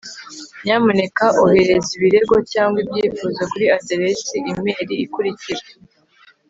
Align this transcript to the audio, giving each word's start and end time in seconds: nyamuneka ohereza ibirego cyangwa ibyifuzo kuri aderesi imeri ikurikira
nyamuneka 0.63 1.25
ohereza 1.43 1.89
ibirego 1.97 2.35
cyangwa 2.51 2.77
ibyifuzo 2.83 3.41
kuri 3.51 3.65
aderesi 3.77 4.35
imeri 4.51 4.93
ikurikira 5.05 5.63